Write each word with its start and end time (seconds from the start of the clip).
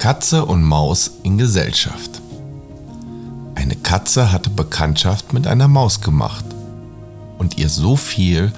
Katze 0.00 0.46
und 0.46 0.64
Maus 0.64 1.10
in 1.24 1.36
Gesellschaft. 1.36 2.22
Eine 3.54 3.76
Katze 3.76 4.32
hatte 4.32 4.48
Bekanntschaft 4.48 5.34
mit 5.34 5.46
einer 5.46 5.68
Maus 5.68 6.00
gemacht 6.00 6.46
und 7.36 7.58
ihr 7.58 7.68
so 7.68 7.96
viel 7.96 8.50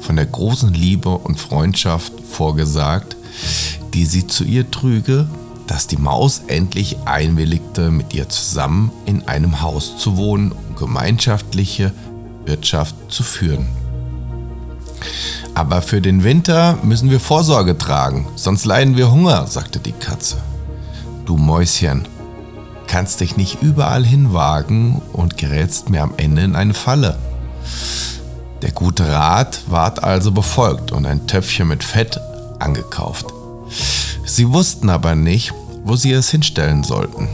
von 0.00 0.16
der 0.16 0.26
großen 0.26 0.74
Liebe 0.74 1.10
und 1.10 1.38
Freundschaft 1.38 2.12
vorgesagt, 2.28 3.16
die 3.94 4.06
sie 4.06 4.26
zu 4.26 4.42
ihr 4.42 4.72
trüge, 4.72 5.28
dass 5.68 5.86
die 5.86 5.98
Maus 5.98 6.42
endlich 6.48 6.96
einwilligte, 7.04 7.92
mit 7.92 8.12
ihr 8.12 8.28
zusammen 8.28 8.90
in 9.06 9.28
einem 9.28 9.62
Haus 9.62 9.98
zu 9.98 10.16
wohnen 10.16 10.50
und 10.50 10.76
gemeinschaftliche 10.76 11.92
Wirtschaft 12.44 12.96
zu 13.08 13.22
führen. 13.22 13.68
Aber 15.54 15.80
für 15.80 16.00
den 16.00 16.24
Winter 16.24 16.76
müssen 16.82 17.08
wir 17.08 17.20
Vorsorge 17.20 17.78
tragen, 17.78 18.26
sonst 18.34 18.64
leiden 18.64 18.96
wir 18.96 19.12
Hunger, 19.12 19.46
sagte 19.46 19.78
die 19.78 19.92
Katze. 19.92 20.38
Du 21.28 21.36
Mäuschen, 21.36 22.08
kannst 22.86 23.20
dich 23.20 23.36
nicht 23.36 23.60
überall 23.60 24.02
hinwagen 24.02 25.02
und 25.12 25.36
gerätst 25.36 25.90
mir 25.90 26.02
am 26.02 26.14
Ende 26.16 26.40
in 26.40 26.56
eine 26.56 26.72
Falle. 26.72 27.18
Der 28.62 28.70
gute 28.70 29.12
Rat 29.12 29.60
ward 29.66 30.02
also 30.02 30.32
befolgt 30.32 30.90
und 30.90 31.04
ein 31.04 31.26
Töpfchen 31.26 31.68
mit 31.68 31.84
Fett 31.84 32.18
angekauft. 32.60 33.26
Sie 34.24 34.50
wussten 34.50 34.88
aber 34.88 35.14
nicht, 35.16 35.52
wo 35.84 35.96
sie 35.96 36.12
es 36.12 36.30
hinstellen 36.30 36.82
sollten. 36.82 37.28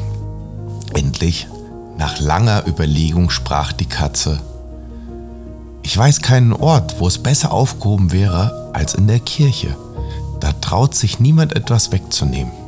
Endlich, 0.95 1.47
nach 1.97 2.19
langer 2.19 2.67
Überlegung, 2.67 3.31
sprach 3.31 3.73
die 3.73 3.87
Katze. 3.87 4.41
Ich 5.85 5.97
weiß 5.97 6.21
keinen 6.21 6.53
Ort, 6.53 6.99
wo 6.99 7.07
es 7.07 7.19
besser 7.19 7.53
aufgehoben 7.53 8.11
wäre 8.11 8.71
als 8.73 8.97
in 8.97 9.07
der 9.07 9.21
Kirche. 9.21 9.77
Da 10.41 10.51
traut 10.51 10.97
sich 10.97 11.21
niemand 11.21 11.55
etwas 11.55 11.93
wegzunehmen. 11.93 12.64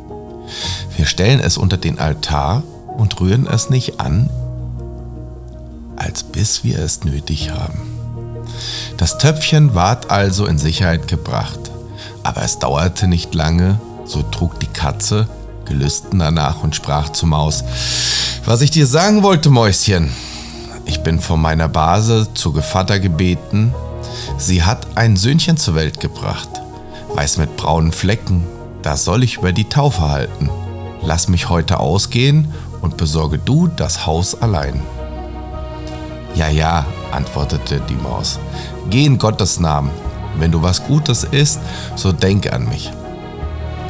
Wir 0.96 1.06
stellen 1.06 1.40
es 1.40 1.56
unter 1.56 1.76
den 1.76 1.98
Altar 1.98 2.62
und 2.96 3.20
rühren 3.20 3.46
es 3.46 3.70
nicht 3.70 4.00
an, 4.00 4.30
als 5.96 6.22
bis 6.22 6.64
wir 6.64 6.78
es 6.78 7.04
nötig 7.04 7.50
haben. 7.50 7.80
Das 8.96 9.18
Töpfchen 9.18 9.74
ward 9.74 10.10
also 10.10 10.46
in 10.46 10.58
Sicherheit 10.58 11.08
gebracht, 11.08 11.58
aber 12.22 12.42
es 12.42 12.58
dauerte 12.58 13.08
nicht 13.08 13.34
lange, 13.34 13.80
so 14.04 14.22
trug 14.22 14.60
die 14.60 14.66
Katze 14.66 15.28
gelüsten 15.64 16.20
danach 16.20 16.62
und 16.62 16.76
sprach 16.76 17.10
zur 17.10 17.28
Maus, 17.28 17.64
was 18.44 18.60
ich 18.60 18.70
dir 18.70 18.86
sagen 18.86 19.22
wollte, 19.22 19.50
Mäuschen, 19.50 20.12
ich 20.84 21.00
bin 21.00 21.18
von 21.18 21.40
meiner 21.40 21.68
Base 21.68 22.28
zu 22.34 22.52
Gevatter 22.52 23.00
gebeten, 23.00 23.74
sie 24.38 24.62
hat 24.62 24.86
ein 24.96 25.16
Söhnchen 25.16 25.56
zur 25.56 25.74
Welt 25.74 26.00
gebracht, 26.00 26.48
weiß 27.14 27.38
mit 27.38 27.56
braunen 27.56 27.92
Flecken, 27.92 28.44
da 28.86 28.96
soll 28.96 29.24
ich 29.24 29.38
über 29.38 29.52
die 29.52 29.68
Taufe 29.68 30.02
halten. 30.02 30.48
Lass 31.02 31.26
mich 31.26 31.48
heute 31.48 31.80
ausgehen 31.80 32.52
und 32.82 32.96
besorge 32.96 33.36
du 33.36 33.66
das 33.66 34.06
Haus 34.06 34.40
allein. 34.40 34.80
Ja, 36.36 36.48
ja, 36.48 36.86
antwortete 37.10 37.80
die 37.88 37.96
Maus, 37.96 38.38
geh 38.88 39.04
in 39.04 39.18
Gottes 39.18 39.58
Namen. 39.58 39.90
Wenn 40.38 40.52
du 40.52 40.62
was 40.62 40.84
Gutes 40.84 41.24
isst, 41.24 41.58
so 41.96 42.12
denke 42.12 42.52
an 42.52 42.68
mich. 42.68 42.92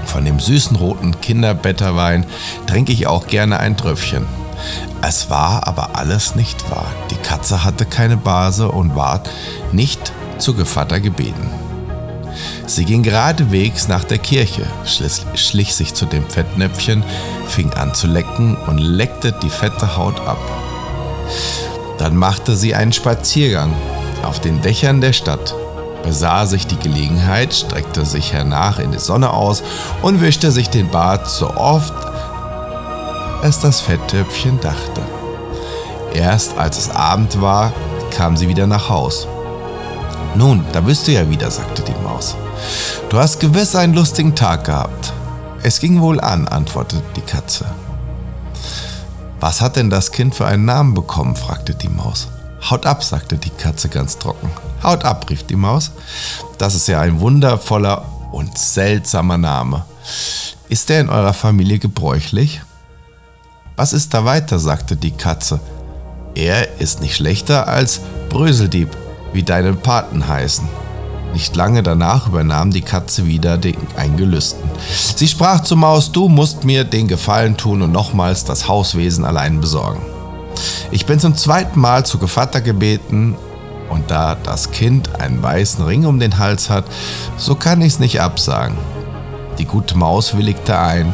Von 0.06 0.24
dem 0.24 0.40
süßen 0.40 0.76
roten 0.78 1.20
Kinderbetterwein 1.20 2.24
trinke 2.66 2.92
ich 2.92 3.06
auch 3.06 3.26
gerne 3.26 3.60
ein 3.60 3.76
Tröpfchen. 3.76 4.24
Es 5.02 5.28
war 5.28 5.68
aber 5.68 5.90
alles 5.96 6.36
nicht 6.36 6.70
wahr. 6.70 6.86
Die 7.10 7.16
Katze 7.16 7.64
hatte 7.64 7.84
keine 7.84 8.16
Base 8.16 8.70
und 8.70 8.96
ward 8.96 9.28
nicht 9.72 10.10
zu 10.38 10.54
Gevatter 10.54 11.00
gebeten. 11.00 11.65
Sie 12.66 12.84
ging 12.84 13.02
geradewegs 13.02 13.86
nach 13.86 14.04
der 14.04 14.18
Kirche, 14.18 14.66
schlich 15.34 15.74
sich 15.74 15.94
zu 15.94 16.04
dem 16.04 16.28
Fettnäpfchen, 16.28 17.04
fing 17.46 17.72
an 17.74 17.94
zu 17.94 18.08
lecken 18.08 18.56
und 18.66 18.78
leckte 18.78 19.32
die 19.32 19.50
fette 19.50 19.96
Haut 19.96 20.20
ab. 20.26 20.38
Dann 21.98 22.16
machte 22.16 22.56
sie 22.56 22.74
einen 22.74 22.92
Spaziergang 22.92 23.72
auf 24.24 24.40
den 24.40 24.60
Dächern 24.62 25.00
der 25.00 25.12
Stadt, 25.12 25.54
besah 26.02 26.46
sich 26.46 26.66
die 26.66 26.78
Gelegenheit, 26.78 27.54
streckte 27.54 28.04
sich 28.04 28.32
hernach 28.32 28.78
in 28.80 28.90
die 28.90 28.98
Sonne 28.98 29.30
aus 29.30 29.62
und 30.02 30.20
wischte 30.20 30.50
sich 30.50 30.68
den 30.68 30.90
Bart 30.90 31.28
so 31.28 31.54
oft 31.56 31.94
es 33.42 33.60
das 33.60 33.80
Fetttöpfchen 33.80 34.58
dachte. 34.60 35.02
Erst 36.14 36.58
als 36.58 36.78
es 36.78 36.90
Abend 36.90 37.40
war, 37.40 37.72
kam 38.10 38.36
sie 38.36 38.48
wieder 38.48 38.66
nach 38.66 38.88
Haus. 38.88 39.28
Nun, 40.36 40.66
da 40.72 40.82
bist 40.82 41.06
du 41.06 41.12
ja 41.12 41.28
wieder, 41.30 41.50
sagte 41.50 41.82
die 41.82 42.02
Maus. 42.02 42.36
Du 43.08 43.18
hast 43.18 43.40
gewiss 43.40 43.74
einen 43.74 43.94
lustigen 43.94 44.34
Tag 44.34 44.64
gehabt. 44.64 45.14
Es 45.62 45.80
ging 45.80 46.02
wohl 46.02 46.20
an, 46.20 46.46
antwortete 46.46 47.02
die 47.16 47.22
Katze. 47.22 47.64
Was 49.40 49.62
hat 49.62 49.76
denn 49.76 49.88
das 49.88 50.12
Kind 50.12 50.34
für 50.34 50.46
einen 50.46 50.66
Namen 50.66 50.92
bekommen? 50.92 51.36
fragte 51.36 51.74
die 51.74 51.88
Maus. 51.88 52.28
Haut 52.68 52.84
ab, 52.84 53.02
sagte 53.02 53.38
die 53.38 53.50
Katze 53.50 53.88
ganz 53.88 54.18
trocken. 54.18 54.50
Haut 54.82 55.06
ab, 55.06 55.24
rief 55.30 55.44
die 55.44 55.56
Maus. 55.56 55.92
Das 56.58 56.74
ist 56.74 56.86
ja 56.88 57.00
ein 57.00 57.20
wundervoller 57.20 58.04
und 58.30 58.58
seltsamer 58.58 59.38
Name. 59.38 59.86
Ist 60.68 60.90
der 60.90 61.00
in 61.00 61.08
eurer 61.08 61.32
Familie 61.32 61.78
gebräuchlich? 61.78 62.60
Was 63.76 63.94
ist 63.94 64.12
da 64.12 64.26
weiter? 64.26 64.58
sagte 64.58 64.96
die 64.96 65.12
Katze. 65.12 65.60
Er 66.34 66.78
ist 66.78 67.00
nicht 67.00 67.16
schlechter 67.16 67.68
als 67.68 68.00
Bröseldieb, 68.28 68.94
wie 69.36 69.42
deine 69.42 69.74
Paten 69.74 70.26
heißen. 70.26 70.66
Nicht 71.34 71.54
lange 71.54 71.82
danach 71.82 72.28
übernahm 72.28 72.70
die 72.70 72.80
Katze 72.80 73.26
wieder 73.26 73.58
den 73.58 73.76
Eingelüsten. 73.94 74.68
Sie 74.88 75.28
sprach 75.28 75.60
zur 75.60 75.76
Maus, 75.76 76.10
du 76.10 76.28
musst 76.28 76.64
mir 76.64 76.84
den 76.84 77.06
Gefallen 77.06 77.58
tun 77.58 77.82
und 77.82 77.92
nochmals 77.92 78.44
das 78.44 78.66
Hauswesen 78.66 79.26
allein 79.26 79.60
besorgen. 79.60 80.00
Ich 80.90 81.04
bin 81.04 81.20
zum 81.20 81.36
zweiten 81.36 81.78
Mal 81.78 82.06
zu 82.06 82.16
Gevatter 82.16 82.62
gebeten 82.62 83.36
und 83.90 84.10
da 84.10 84.36
das 84.42 84.70
Kind 84.70 85.20
einen 85.20 85.42
weißen 85.42 85.84
Ring 85.84 86.06
um 86.06 86.18
den 86.18 86.38
Hals 86.38 86.70
hat, 86.70 86.86
so 87.36 87.54
kann 87.54 87.82
ich's 87.82 87.98
nicht 87.98 88.22
absagen. 88.22 88.78
Die 89.58 89.66
gute 89.66 89.98
Maus 89.98 90.34
willigte 90.34 90.78
ein, 90.78 91.12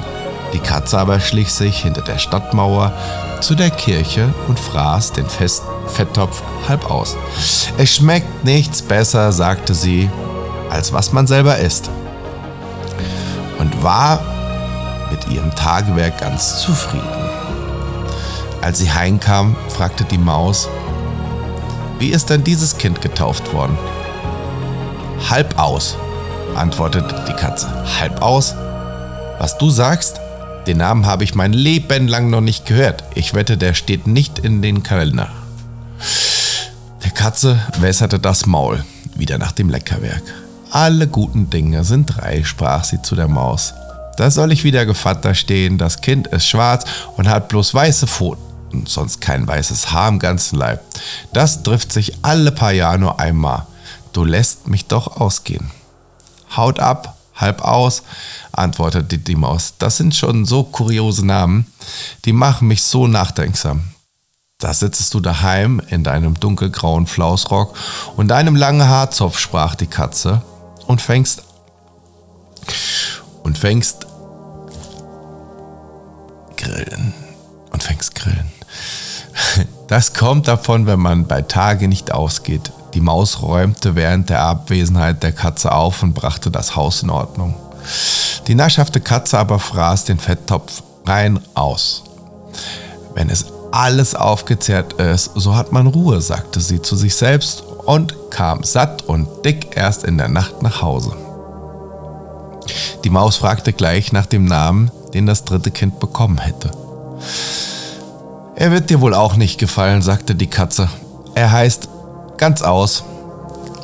die 0.52 0.60
Katze 0.60 0.96
aber 0.96 1.18
schlich 1.18 1.52
sich 1.52 1.78
hinter 1.82 2.02
der 2.02 2.18
Stadtmauer 2.18 2.92
zu 3.40 3.56
der 3.56 3.70
Kirche 3.70 4.32
und 4.46 4.60
fraß 4.60 5.10
den 5.12 5.26
Fest 5.26 5.64
Fetttopf 5.86 6.42
halb 6.68 6.90
aus. 6.90 7.16
Es 7.78 7.94
schmeckt 7.94 8.44
nichts 8.44 8.82
besser, 8.82 9.32
sagte 9.32 9.74
sie, 9.74 10.10
als 10.70 10.92
was 10.92 11.12
man 11.12 11.26
selber 11.26 11.58
isst. 11.58 11.90
Und 13.58 13.82
war 13.82 14.20
mit 15.10 15.28
ihrem 15.28 15.54
Tagewerk 15.54 16.20
ganz 16.20 16.60
zufrieden. 16.60 17.06
Als 18.60 18.78
sie 18.78 18.92
heimkam, 18.92 19.56
fragte 19.68 20.04
die 20.04 20.18
Maus, 20.18 20.68
wie 21.98 22.08
ist 22.08 22.30
denn 22.30 22.44
dieses 22.44 22.78
Kind 22.78 23.00
getauft 23.00 23.52
worden? 23.52 23.76
Halb 25.30 25.58
aus, 25.58 25.96
antwortete 26.54 27.24
die 27.28 27.34
Katze. 27.34 27.68
Halb 28.00 28.22
aus? 28.22 28.54
Was 29.38 29.58
du 29.58 29.70
sagst, 29.70 30.20
den 30.66 30.78
Namen 30.78 31.06
habe 31.06 31.24
ich 31.24 31.34
mein 31.34 31.52
Leben 31.52 32.06
lang 32.06 32.30
noch 32.30 32.40
nicht 32.40 32.66
gehört. 32.66 33.02
Ich 33.14 33.34
wette, 33.34 33.56
der 33.56 33.74
steht 33.74 34.06
nicht 34.06 34.38
in 34.38 34.62
den 34.62 34.82
Kalender. 34.82 35.28
Katze 37.14 37.60
wässerte 37.78 38.18
das 38.18 38.46
Maul, 38.46 38.84
wieder 39.14 39.38
nach 39.38 39.52
dem 39.52 39.68
Leckerwerk. 39.68 40.22
Alle 40.70 41.06
guten 41.06 41.50
Dinge 41.50 41.84
sind 41.84 42.06
drei, 42.06 42.44
sprach 42.44 42.84
sie 42.84 43.02
zu 43.02 43.14
der 43.14 43.28
Maus. 43.28 43.74
Da 44.16 44.30
soll 44.30 44.52
ich 44.52 44.64
wieder 44.64 44.86
Gevatter 44.86 45.34
stehen, 45.34 45.78
das 45.78 46.00
Kind 46.00 46.26
ist 46.28 46.46
schwarz 46.46 46.84
und 47.16 47.28
hat 47.28 47.48
bloß 47.48 47.74
weiße 47.74 48.06
Pfoten, 48.06 48.86
sonst 48.86 49.20
kein 49.20 49.46
weißes 49.46 49.92
Haar 49.92 50.08
im 50.08 50.18
ganzen 50.18 50.56
Leib. 50.56 50.80
Das 51.32 51.62
trifft 51.62 51.92
sich 51.92 52.14
alle 52.22 52.52
paar 52.52 52.72
Jahre 52.72 52.98
nur 52.98 53.20
einmal. 53.20 53.66
Du 54.12 54.24
lässt 54.24 54.68
mich 54.68 54.86
doch 54.86 55.20
ausgehen. 55.20 55.70
Haut 56.56 56.80
ab, 56.80 57.16
halb 57.36 57.62
aus, 57.62 58.02
antwortete 58.52 59.18
die 59.18 59.36
Maus. 59.36 59.74
Das 59.78 59.96
sind 59.96 60.14
schon 60.14 60.44
so 60.44 60.64
kuriose 60.64 61.24
Namen, 61.24 61.66
die 62.24 62.32
machen 62.32 62.68
mich 62.68 62.82
so 62.82 63.06
nachdenksam. 63.06 63.91
Da 64.62 64.72
sitzest 64.72 65.12
du 65.12 65.18
daheim 65.18 65.82
in 65.88 66.04
deinem 66.04 66.38
dunkelgrauen 66.38 67.08
Flausrock 67.08 67.76
und 68.16 68.28
deinem 68.28 68.54
langen 68.54 68.88
Haarzopf, 68.88 69.40
sprach 69.40 69.74
die 69.74 69.88
Katze, 69.88 70.40
und 70.86 71.02
fängst 71.02 71.42
und 73.42 73.58
fängst 73.58 74.06
grillen 76.56 77.12
und 77.70 77.82
fängst 77.82 78.14
grillen. 78.14 78.52
Das 79.88 80.14
kommt 80.14 80.48
davon, 80.48 80.86
wenn 80.86 81.00
man 81.00 81.26
bei 81.26 81.42
Tage 81.42 81.86
nicht 81.86 82.12
ausgeht. 82.12 82.72
Die 82.94 83.02
Maus 83.02 83.42
räumte 83.42 83.94
während 83.94 84.30
der 84.30 84.40
Abwesenheit 84.40 85.22
der 85.22 85.32
Katze 85.32 85.72
auf 85.72 86.02
und 86.02 86.14
brachte 86.14 86.50
das 86.50 86.76
Haus 86.76 87.02
in 87.02 87.10
Ordnung. 87.10 87.54
Die 88.46 88.54
naschhafte 88.54 89.00
Katze 89.00 89.38
aber 89.38 89.58
fraß 89.58 90.04
den 90.04 90.18
Fetttopf 90.18 90.82
rein 91.04 91.40
aus. 91.54 92.04
Wenn 93.14 93.28
es 93.28 93.51
alles 93.72 94.14
aufgezehrt 94.14 94.94
ist, 94.94 95.32
so 95.34 95.56
hat 95.56 95.72
man 95.72 95.86
Ruhe, 95.86 96.20
sagte 96.20 96.60
sie 96.60 96.80
zu 96.80 96.94
sich 96.94 97.16
selbst 97.16 97.64
und 97.84 98.14
kam 98.30 98.62
satt 98.62 99.02
und 99.02 99.28
dick 99.44 99.76
erst 99.76 100.04
in 100.04 100.18
der 100.18 100.28
Nacht 100.28 100.62
nach 100.62 100.82
Hause. 100.82 101.12
Die 103.02 103.10
Maus 103.10 103.36
fragte 103.36 103.72
gleich 103.72 104.12
nach 104.12 104.26
dem 104.26 104.44
Namen 104.44 104.90
den 105.14 105.26
das 105.26 105.44
dritte 105.44 105.70
Kind 105.70 106.00
bekommen 106.00 106.38
hätte. 106.38 106.70
Er 108.54 108.70
wird 108.70 108.90
dir 108.90 109.00
wohl 109.00 109.14
auch 109.14 109.36
nicht 109.36 109.58
gefallen, 109.58 110.02
sagte 110.02 110.34
die 110.34 110.46
Katze. 110.46 110.88
Er 111.34 111.52
heißt 111.52 111.88
ganz 112.36 112.62
aus. 112.62 113.04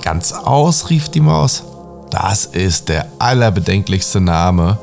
Ganz 0.02 0.32
aus, 0.32 0.90
rief 0.90 1.08
die 1.08 1.20
Maus. 1.20 1.64
Das 2.10 2.46
ist 2.46 2.88
der 2.88 3.06
allerbedenklichste 3.18 4.20
Name. 4.20 4.78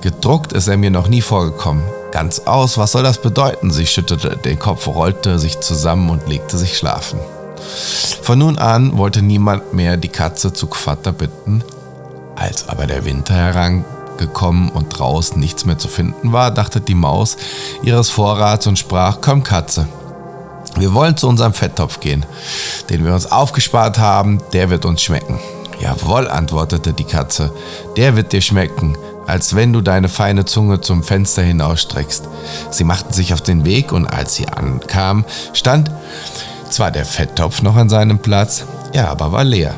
Gedruckt 0.00 0.52
ist 0.52 0.68
er 0.68 0.76
mir 0.76 0.90
noch 0.90 1.08
nie 1.08 1.22
vorgekommen. 1.22 1.82
Ganz 2.16 2.38
aus, 2.38 2.78
was 2.78 2.92
soll 2.92 3.02
das 3.02 3.20
bedeuten? 3.20 3.70
Sie 3.70 3.84
schüttete 3.84 4.38
den 4.38 4.58
Kopf, 4.58 4.86
rollte 4.86 5.38
sich 5.38 5.60
zusammen 5.60 6.08
und 6.08 6.26
legte 6.26 6.56
sich 6.56 6.78
schlafen. 6.78 7.20
Von 8.22 8.38
nun 8.38 8.56
an 8.56 8.96
wollte 8.96 9.20
niemand 9.20 9.74
mehr 9.74 9.98
die 9.98 10.08
Katze 10.08 10.54
zu 10.54 10.66
Quatter 10.66 11.12
bitten. 11.12 11.62
Als 12.34 12.70
aber 12.70 12.86
der 12.86 13.04
Winter 13.04 13.34
herangekommen 13.34 14.70
und 14.70 14.98
draußen 14.98 15.38
nichts 15.38 15.66
mehr 15.66 15.76
zu 15.76 15.88
finden 15.88 16.32
war, 16.32 16.50
dachte 16.50 16.80
die 16.80 16.94
Maus 16.94 17.36
ihres 17.82 18.08
Vorrats 18.08 18.66
und 18.66 18.78
sprach, 18.78 19.18
komm 19.20 19.42
Katze, 19.42 19.86
wir 20.78 20.94
wollen 20.94 21.18
zu 21.18 21.28
unserem 21.28 21.52
Fetttopf 21.52 22.00
gehen, 22.00 22.24
den 22.88 23.04
wir 23.04 23.12
uns 23.12 23.30
aufgespart 23.30 23.98
haben, 23.98 24.40
der 24.54 24.70
wird 24.70 24.86
uns 24.86 25.02
schmecken. 25.02 25.38
Jawohl, 25.80 26.28
antwortete 26.28 26.94
die 26.94 27.04
Katze, 27.04 27.52
der 27.98 28.16
wird 28.16 28.32
dir 28.32 28.40
schmecken, 28.40 28.96
als 29.26 29.54
wenn 29.54 29.72
du 29.72 29.80
deine 29.80 30.08
feine 30.08 30.44
Zunge 30.44 30.80
zum 30.80 31.02
Fenster 31.02 31.42
hinausstreckst. 31.42 32.28
Sie 32.70 32.84
machten 32.84 33.12
sich 33.12 33.32
auf 33.32 33.40
den 33.40 33.64
Weg 33.64 33.92
und 33.92 34.06
als 34.06 34.34
sie 34.34 34.48
ankamen, 34.48 35.24
stand 35.52 35.90
zwar 36.70 36.90
der 36.90 37.04
Fetttopf 37.04 37.62
noch 37.62 37.76
an 37.76 37.88
seinem 37.88 38.18
Platz, 38.18 38.64
er 38.92 39.10
aber 39.10 39.32
war 39.32 39.44
leer. 39.44 39.74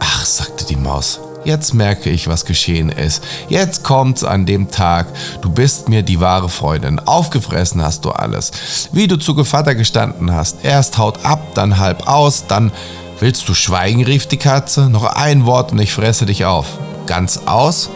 Ach, 0.00 0.24
sagte 0.24 0.64
die 0.64 0.76
Maus, 0.76 1.20
jetzt 1.44 1.74
merke 1.74 2.10
ich, 2.10 2.28
was 2.28 2.44
geschehen 2.44 2.90
ist. 2.90 3.22
Jetzt 3.48 3.84
kommt's 3.84 4.24
an 4.24 4.46
dem 4.46 4.70
Tag. 4.70 5.06
Du 5.40 5.50
bist 5.50 5.88
mir 5.88 6.02
die 6.02 6.20
wahre 6.20 6.48
Freundin. 6.48 6.98
Aufgefressen 6.98 7.82
hast 7.82 8.04
du 8.04 8.10
alles. 8.10 8.50
Wie 8.92 9.08
du 9.08 9.16
zu 9.16 9.34
Gevatter 9.34 9.74
gestanden 9.74 10.32
hast. 10.32 10.64
Erst 10.64 10.98
haut 10.98 11.24
ab, 11.24 11.54
dann 11.54 11.78
halb 11.78 12.06
aus, 12.06 12.46
dann 12.46 12.72
Willst 13.20 13.46
du 13.50 13.54
schweigen? 13.54 14.02
rief 14.02 14.26
die 14.26 14.38
Katze. 14.38 14.88
Noch 14.88 15.04
ein 15.04 15.44
Wort 15.44 15.72
und 15.72 15.78
ich 15.78 15.92
fresse 15.92 16.24
dich 16.24 16.46
auf. 16.46 16.78
Ganz 17.06 17.42
aus? 17.44 17.90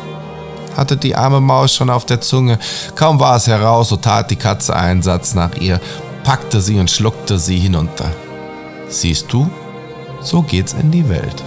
Hatte 0.77 0.97
die 0.97 1.17
arme 1.17 1.41
Maus 1.41 1.75
schon 1.75 1.91
auf 1.91 2.05
der 2.07 2.21
Zunge. 2.21 2.59
Kaum 2.95 3.21
war 3.21 3.37
es 3.37 3.47
heraus, 3.47 3.89
so 3.89 3.97
tat 3.97 4.31
die 4.31 4.37
Katze 4.37 4.75
einen 4.75 5.03
Satz 5.03 5.35
nach 5.35 5.55
ihr, 5.57 5.81
packte 6.25 6.61
sie 6.61 6.79
und 6.79 6.91
schluckte 6.91 7.39
sie 7.39 7.59
hinunter. 7.59 8.11
Siehst 8.89 9.33
du, 9.33 9.49
so 10.21 10.43
geht's 10.43 10.73
in 10.73 10.91
die 10.91 11.09
Welt. 11.09 11.43